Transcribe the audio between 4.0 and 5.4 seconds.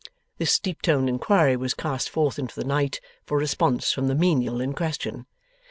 the menial in question.